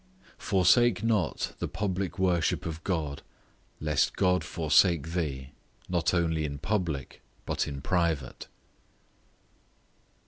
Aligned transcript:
Forsake 0.39 1.03
not 1.03 1.53
the 1.59 1.67
public 1.67 2.17
worship 2.17 2.65
of 2.65 2.83
God, 2.83 3.21
lest 3.79 4.15
God 4.15 4.43
forsake 4.43 5.09
thee; 5.11 5.51
not 5.87 6.11
only 6.11 6.43
in 6.43 6.57
public, 6.57 7.21
but 7.45 7.67
in 7.67 7.81
private. 7.83 8.47